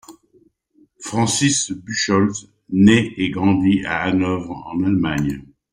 Francis 0.99 1.71
Buchholz 1.75 2.47
naît 2.69 3.13
et 3.17 3.29
grandit 3.29 3.85
à 3.85 4.01
Hanovre 4.01 4.49
en 4.49 4.83
Allemagne. 4.83 5.43